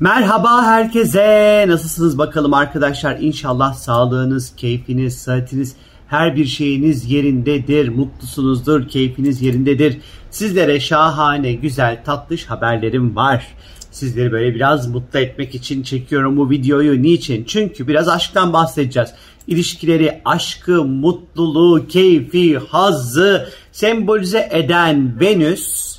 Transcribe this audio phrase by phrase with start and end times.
[0.00, 1.64] Merhaba herkese.
[1.68, 3.16] Nasılsınız bakalım arkadaşlar?
[3.20, 7.88] İnşallah sağlığınız, keyfiniz, sıhhatiniz, her bir şeyiniz yerindedir.
[7.88, 9.98] Mutlusunuzdur, keyfiniz yerindedir.
[10.30, 13.46] Sizlere şahane, güzel, tatlış haberlerim var.
[13.90, 17.02] Sizleri böyle biraz mutlu etmek için çekiyorum bu videoyu.
[17.02, 17.44] Niçin?
[17.44, 19.10] Çünkü biraz aşktan bahsedeceğiz.
[19.46, 25.97] İlişkileri, aşkı, mutluluğu, keyfi, hazzı sembolize eden Venüs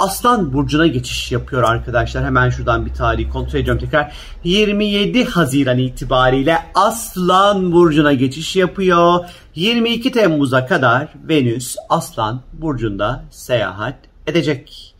[0.00, 2.24] Aslan Burcu'na geçiş yapıyor arkadaşlar.
[2.24, 4.12] Hemen şuradan bir tarihi kontrol ediyorum tekrar.
[4.44, 9.24] 27 Haziran itibariyle Aslan Burcu'na geçiş yapıyor.
[9.54, 13.94] 22 Temmuz'a kadar Venüs Aslan Burcu'nda seyahat
[14.26, 14.94] edecek.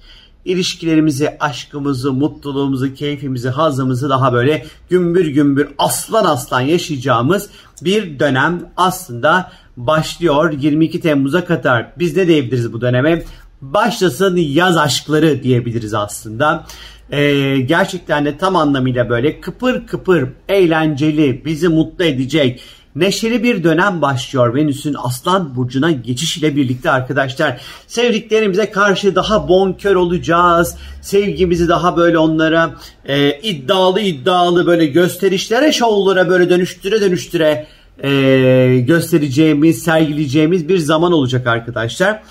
[0.45, 7.51] İlişkilerimizi, aşkımızı, mutluluğumuzu, keyfimizi, hazımızı daha böyle gümbür gümbür aslan aslan yaşayacağımız
[7.83, 11.93] bir dönem aslında başlıyor 22 Temmuz'a kadar.
[11.99, 13.23] Biz ne diyebiliriz bu döneme?
[13.61, 16.67] Başlasın yaz aşkları diyebiliriz aslında.
[17.11, 22.61] Ee, gerçekten de tam anlamıyla böyle kıpır kıpır, eğlenceli, bizi mutlu edecek,
[22.97, 27.61] neşeli bir dönem başlıyor Venüs'ün Aslan Burcu'na geçiş ile birlikte arkadaşlar.
[27.87, 30.77] Sevdiklerimize karşı daha bonkör olacağız.
[31.03, 32.75] Sevgimizi daha böyle onlara
[33.05, 37.67] e, iddialı iddialı böyle gösterişlere, şovlara böyle dönüştüre dönüştüre
[38.05, 42.23] e, göstereceğimiz, sergileyeceğimiz bir zaman olacak arkadaşlar.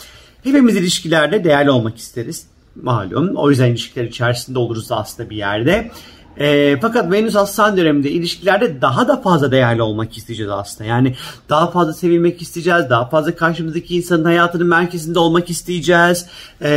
[0.43, 2.47] Hepimiz ilişkilerde değerli olmak isteriz.
[2.81, 3.35] Malum.
[3.35, 5.91] O yüzden ilişkiler içerisinde oluruz aslında bir yerde.
[6.37, 10.89] E, fakat Venüs Aslan döneminde ilişkilerde daha da fazla değerli olmak isteyeceğiz aslında.
[10.89, 11.15] Yani
[11.49, 12.89] daha fazla sevilmek isteyeceğiz.
[12.89, 16.25] Daha fazla karşımızdaki insanın hayatının merkezinde olmak isteyeceğiz.
[16.61, 16.69] E,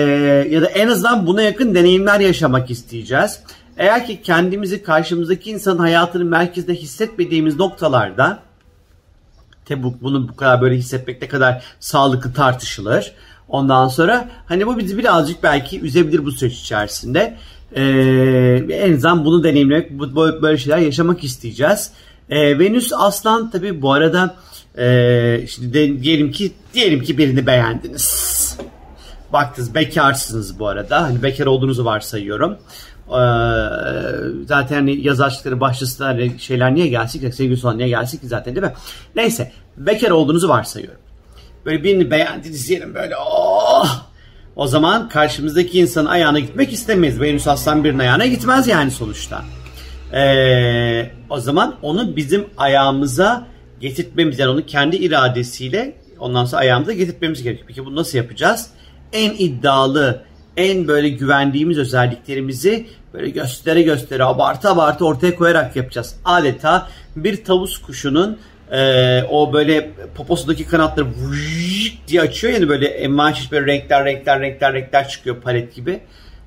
[0.51, 3.41] ya da en azından buna yakın deneyimler yaşamak isteyeceğiz.
[3.77, 8.39] Eğer ki kendimizi karşımızdaki insanın hayatının merkezinde hissetmediğimiz noktalarda
[9.65, 13.13] tabi bunu bu kadar böyle hissetmek ne kadar sağlıklı tartışılır.
[13.49, 17.37] Ondan sonra hani bu bizi birazcık belki üzebilir bu süreç içerisinde.
[17.75, 17.83] Ee,
[18.71, 19.91] en azından bunu deneyimlemek,
[20.43, 21.91] böyle şeyler yaşamak isteyeceğiz.
[22.31, 24.35] Ee, Venüs Aslan tabi bu arada
[24.79, 28.59] e, şimdi de, diyelim ki diyelim ki birini beğendiniz.
[29.33, 31.03] Baktınız bekarsınız bu arada.
[31.03, 32.59] Hani bekar olduğunuzu varsayıyorum.
[33.09, 33.15] Ee,
[34.47, 38.55] zaten hani yaz aşkları başlasınlar şeyler niye gelsin ki sevgili olan niye gelsin ki zaten
[38.55, 38.73] değil mi?
[39.17, 41.01] Neyse bekar olduğunuzu varsayıyorum.
[41.67, 44.13] Böyle birini beğendiniz diyelim böyle oh!
[44.57, 47.21] O zaman karşımızdaki insanın ayağına gitmek istemeyiz.
[47.21, 49.45] Venüs Aslan birinin ayağına gitmez yani sonuçta.
[50.13, 53.47] Ee, o zaman onu bizim ayağımıza
[53.81, 57.67] getirtmemiz yani onu kendi iradesiyle ondan sonra ayağımıza getirtmemiz gerekiyor.
[57.69, 58.71] Peki bunu nasıl yapacağız?
[59.13, 60.23] En iddialı,
[60.57, 66.17] en böyle güvendiğimiz özelliklerimizi böyle göstere göstere abartı abartı ortaya koyarak yapacağız.
[66.25, 68.39] Adeta bir tavus kuşunun
[68.73, 71.07] e, o böyle poposundaki kanatları
[72.09, 76.01] diye açıyor yani böyle envai çeşit böyle renkler renkler renkler renkler çıkıyor palet gibi.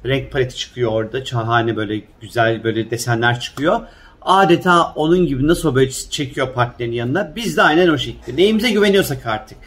[0.05, 1.25] Renk paleti çıkıyor orada.
[1.25, 3.79] Şahane böyle güzel böyle desenler çıkıyor.
[4.21, 7.35] Adeta onun gibi nasıl böyle çekiyor partnerin yanına.
[7.35, 8.41] Biz de aynen o şekilde.
[8.41, 9.57] Neyimize güveniyorsak artık.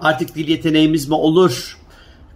[0.00, 1.78] Artık dil yeteneğimiz mi olur?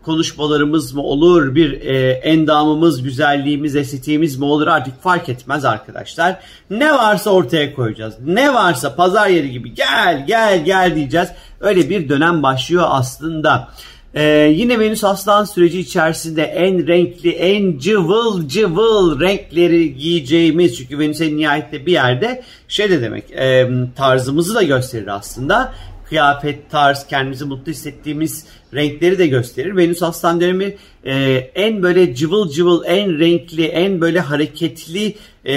[0.03, 6.41] Konuşmalarımız mı olur, bir e, endamımız, güzelliğimiz, estetiğimiz mi olur artık fark etmez arkadaşlar.
[6.71, 8.15] Ne varsa ortaya koyacağız.
[8.25, 11.29] Ne varsa pazar yeri gibi gel gel gel diyeceğiz.
[11.61, 13.69] Öyle bir dönem başlıyor aslında.
[14.15, 14.23] Ee,
[14.55, 21.37] yine Venüs Aslan süreci içerisinde en renkli, en cıvıl cıvıl renkleri giyeceğimiz çünkü Venüs en
[21.37, 25.73] nihayette bir yerde şey de demek e, tarzımızı da gösterir aslında
[26.09, 29.77] kıyafet, tarz, kendimizi mutlu hissettiğimiz renkleri de gösterir.
[29.77, 31.15] Venüs Aslan dönemi e,
[31.55, 35.55] en böyle cıvıl cıvıl, en renkli, en böyle hareketli e,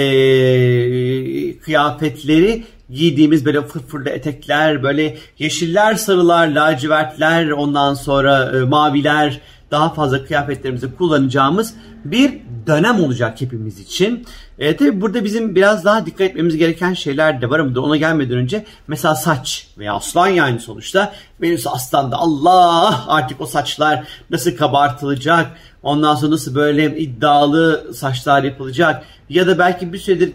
[1.58, 9.40] kıyafetleri giydiğimiz böyle fırfırlı etekler, böyle yeşiller, sarılar, lacivertler, ondan sonra e, maviler,
[9.70, 14.26] daha fazla kıyafetlerimizi kullanacağımız bir dönem olacak hepimiz için.
[14.58, 18.36] E, tabii burada bizim biraz daha dikkat etmemiz gereken şeyler de var ama ona gelmeden
[18.36, 21.12] önce mesela saç veya aslan yani sonuçta
[21.42, 29.04] Venüs aslanda Allah artık o saçlar nasıl kabartılacak ondan sonra nasıl böyle iddialı saçlar yapılacak
[29.28, 30.32] ya da belki bir süredir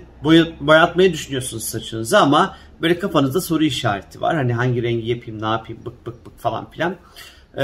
[0.62, 4.36] boyatmayı düşünüyorsunuz saçınızı ama böyle kafanızda soru işareti var.
[4.36, 6.96] Hani hangi rengi yapayım ne yapayım bık bık bık falan filan.
[7.58, 7.64] Ee,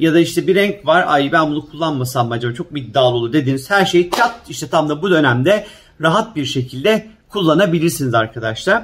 [0.00, 3.32] ya da işte bir renk var ay ben bunu kullanmasam acaba çok mu iddialı olur
[3.32, 5.66] dediğiniz her şeyi çat işte tam da bu dönemde
[6.00, 8.82] rahat bir şekilde kullanabilirsiniz arkadaşlar.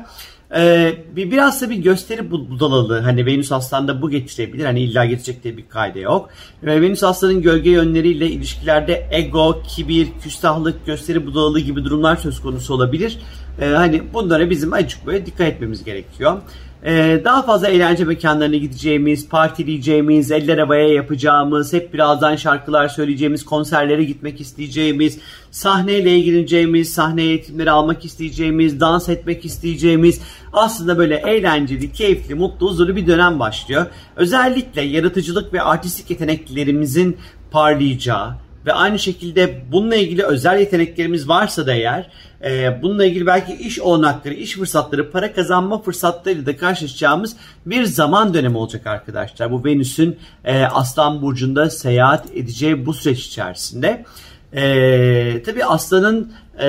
[0.55, 4.65] Ee, bir biraz da bir gösteri budalalığı hani Venüs Aslan'da bu getirebilir.
[4.65, 6.29] Hani illa getirecek diye bir kayda yok.
[6.63, 12.75] Ve Venüs Aslan'ın gölge yönleriyle ilişkilerde ego, kibir, küstahlık, gösteri budalalığı gibi durumlar söz konusu
[12.75, 13.19] olabilir.
[13.61, 16.41] E, hani bunlara bizim açık böyle dikkat etmemiz gerekiyor.
[16.85, 24.05] Ee, daha fazla eğlence mekanlarına gideceğimiz, partileyeceğimiz, eller havaya yapacağımız, hep birazdan şarkılar söyleyeceğimiz, konserlere
[24.05, 25.19] gitmek isteyeceğimiz,
[25.50, 30.20] sahneyle ilgileneceğimiz, sahne eğitimleri almak isteyeceğimiz, dans etmek isteyeceğimiz,
[30.52, 33.87] aslında böyle eğlenceli, keyifli, mutlu, huzurlu bir dönem başlıyor.
[34.17, 37.17] Özellikle yaratıcılık ve artistik yeteneklerimizin
[37.50, 38.35] parlayacağı,
[38.67, 42.11] ve aynı şekilde bununla ilgili özel yeteneklerimiz varsa da eğer
[42.45, 47.37] e, bununla ilgili belki iş olanakları, iş fırsatları, para kazanma fırsatlarıyla da karşılaşacağımız
[47.67, 49.53] bir zaman dönemi olacak arkadaşlar.
[49.53, 54.05] Bu Venüs'ün e, Aslan Burcu'nda seyahat edeceği bu süreç içerisinde.
[54.53, 56.69] E, tabii Aslan'ın e,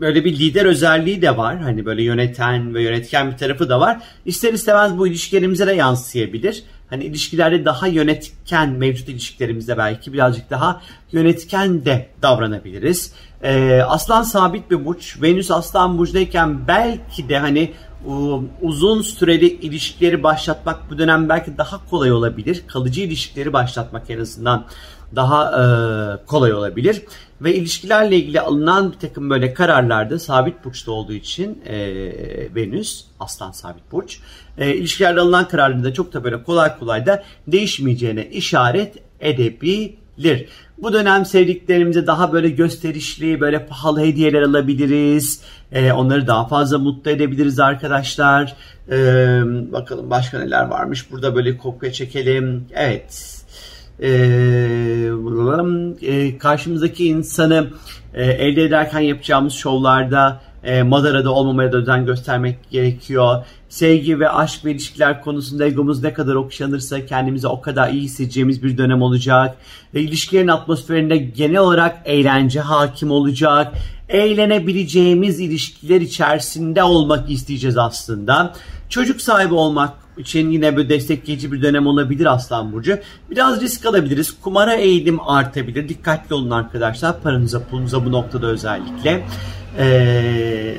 [0.00, 1.60] böyle bir lider özelliği de var.
[1.60, 4.00] Hani böyle yöneten ve yönetken bir tarafı da var.
[4.24, 10.82] İster istemez bu ilişkilerimize de yansıyabilir hani ilişkilerde daha yönetken mevcut ilişkilerimizde belki birazcık daha
[11.12, 13.12] yönetken de davranabiliriz.
[13.42, 15.22] Ee, aslan sabit bir burç.
[15.22, 17.72] Venüs aslan burcundayken belki de hani
[18.62, 22.62] uzun süreli ilişkileri başlatmak bu dönem belki daha kolay olabilir.
[22.66, 24.66] Kalıcı ilişkileri başlatmak en azından
[25.16, 27.02] daha e, kolay olabilir.
[27.40, 31.74] Ve ilişkilerle ilgili alınan bir takım böyle kararlarda sabit burçta olduğu için e,
[32.54, 34.20] Venüs, aslan sabit burç,
[34.58, 40.01] e, ilişkilerde alınan kararlarda çok da böyle kolay kolay da değişmeyeceğine işaret edebilir.
[40.78, 45.40] Bu dönem sevdiklerimize daha böyle gösterişli, böyle pahalı hediyeler alabiliriz.
[45.72, 48.56] Ee, onları daha fazla mutlu edebiliriz arkadaşlar.
[48.90, 49.40] Ee,
[49.72, 51.10] bakalım başka neler varmış.
[51.10, 52.66] Burada böyle kopya çekelim.
[52.74, 53.42] Evet
[56.02, 57.70] e, karşımızdaki insanı
[58.14, 63.44] e, elde ederken yapacağımız şovlarda e, madarada olmamaya da özen göstermek gerekiyor.
[63.68, 68.62] Sevgi ve aşk ve ilişkiler konusunda egomuz ne kadar okşanırsa kendimizi o kadar iyi hissedeceğimiz
[68.62, 69.56] bir dönem olacak.
[69.94, 73.74] Ve ilişkilerin atmosferinde genel olarak eğlence hakim olacak.
[74.08, 78.52] Eğlenebileceğimiz ilişkiler içerisinde olmak isteyeceğiz aslında.
[78.88, 82.98] Çocuk sahibi olmak için yine böyle destekleyici bir dönem olabilir Aslan Burcu.
[83.30, 84.40] Biraz risk alabiliriz.
[84.40, 85.88] Kumara eğilim artabilir.
[85.88, 87.20] Dikkatli olun arkadaşlar.
[87.20, 89.24] Paranıza pulunuza bu noktada özellikle.
[89.78, 90.74] Ee,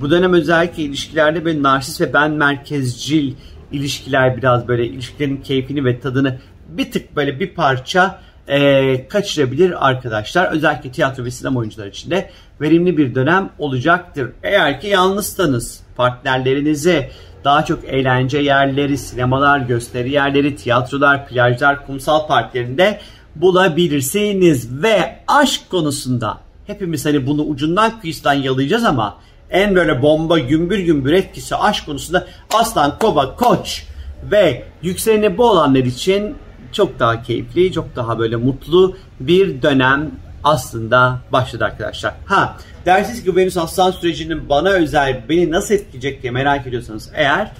[0.00, 3.34] bu dönem özellikle ilişkilerde böyle narsist ve ben merkezcil
[3.72, 10.52] ilişkiler biraz böyle ilişkilerin keyfini ve tadını bir tık böyle bir parça e, kaçırabilir arkadaşlar.
[10.52, 12.30] Özellikle tiyatro ve sinema oyuncuları için de
[12.60, 14.30] verimli bir dönem olacaktır.
[14.42, 17.10] Eğer ki yalnızsanız partnerlerinizi
[17.44, 22.98] daha çok eğlence yerleri, sinemalar, gösteri yerleri, tiyatrolar, plajlar, kumsal parklarında
[23.36, 24.82] bulabilirsiniz.
[24.82, 29.16] Ve aşk konusunda hepimiz hani bunu ucundan kıyısından yalayacağız ama
[29.50, 33.84] en böyle bomba gümbür gümbür etkisi aşk konusunda aslan, kova, koç
[34.30, 36.34] ve yükseleni bu olanlar için
[36.72, 40.10] çok daha keyifli, çok daha böyle mutlu bir dönem
[40.44, 42.14] aslında başladı arkadaşlar.
[42.24, 42.56] Ha
[42.86, 47.52] dersiniz ki Venüs Aslan sürecinin bana özel beni nasıl etkileyecek diye merak ediyorsanız eğer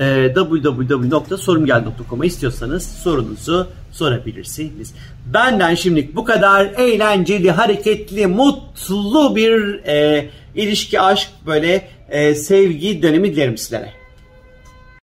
[0.00, 4.94] e, www.sorumgel.com'a istiyorsanız sorunuzu sorabilirsiniz.
[5.26, 13.32] Benden şimdilik bu kadar eğlenceli, hareketli, mutlu bir e, ilişki, aşk, böyle e, sevgi dönemi
[13.32, 13.95] dilerim sizlere.